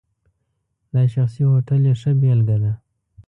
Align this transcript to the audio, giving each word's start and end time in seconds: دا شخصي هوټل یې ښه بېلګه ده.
دا 0.93 1.03
شخصي 1.13 1.43
هوټل 1.51 1.81
یې 1.89 1.95
ښه 2.01 2.11
بېلګه 2.21 2.57
ده. 2.63 2.71